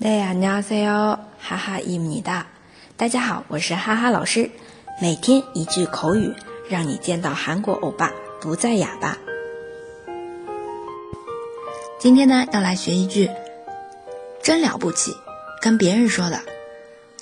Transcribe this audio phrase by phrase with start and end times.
[0.00, 2.46] 大家好，哈哈伊米哒。
[2.96, 4.50] 大家好，我是哈哈老师。
[5.00, 6.34] 每天一句口语，
[6.68, 9.18] 让你见到韩国欧巴不再哑巴。
[11.98, 13.30] 今天呢，要来学一句，
[14.42, 15.16] 真了不起，
[15.60, 16.40] 跟别人说的。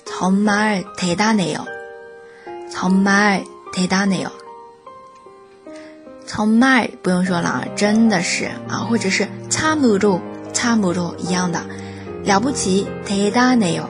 [0.05, 1.65] 정말대단해 요，
[2.71, 4.31] 정말대단해 요。
[6.27, 10.21] 정말不用说了啊，真的是啊，或者是참으 로，
[10.53, 11.65] 참으로一样的。
[12.23, 13.85] 了不起，대단해 요，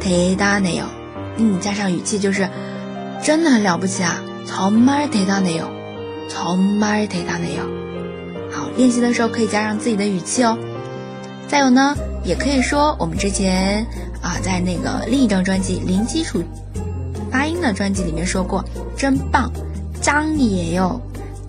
[0.00, 0.84] 대단해 요。
[1.36, 2.48] 嗯，加上语气就是
[3.22, 5.66] 真的很了不起啊，정말대단해 요，
[6.28, 7.66] 정말대단해 요。
[8.52, 10.56] 好，练习的时候可以加上自己的语气哦。
[11.48, 13.84] 再有呢，也可以说我们之前
[14.22, 16.42] 啊，在那个另一张专辑《零基础
[17.30, 18.64] 发音》的专辑里面说过，
[18.96, 19.50] 真棒，
[20.00, 21.00] 张也有，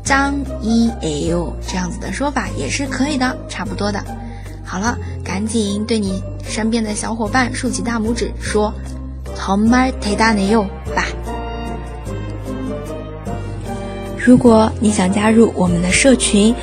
[0.03, 4.03] 张一也有这样子的说法也是可以的，差不多的。
[4.69, 8.73] 好了，赶紧对你身边的小伙伴竖起大拇指，说“
[9.35, 11.05] 정말대단해요”吧。
[14.17, 16.53] 如果你想加入我们的社群，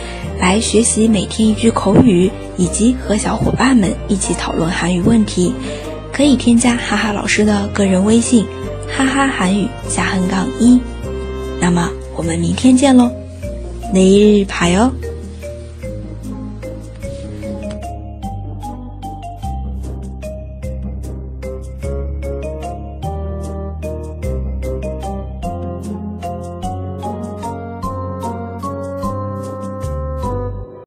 [0.41, 5.55] 来学习每天一句口语，以及和小伙伴们一起讨论韩语问题，
[6.13, 8.47] 可以添加哈哈老师的个人微信“
[8.89, 10.81] 哈哈韩语下横杠一”。
[11.61, 13.13] 那么我们明天见喽，
[13.95, 14.91] 내일봐 요。